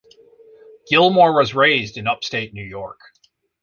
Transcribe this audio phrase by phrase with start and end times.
[0.87, 2.99] Gilmore was raised in upstate New York.